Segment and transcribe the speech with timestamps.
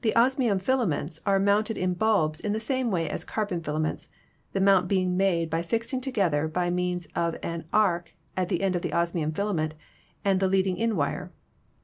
[0.00, 4.08] The osmium filaments are mounted in bulbs in the same way as carbon filaments,
[4.54, 8.82] the mount being made by fixing together by means of an arc the end of
[8.82, 9.74] the osmium filament
[10.24, 11.30] and the leading in wire.